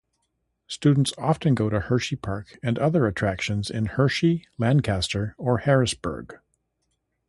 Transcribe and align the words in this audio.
Students 0.65 1.13
often 1.15 1.53
go 1.53 1.69
to 1.69 1.79
Hersheypark 1.79 2.57
and 2.63 2.79
other 2.79 3.05
attractions 3.05 3.69
in 3.69 3.85
Hershey, 3.85 4.47
Lancaster 4.57 5.35
or 5.37 5.59
Harrisburg. 5.59 6.39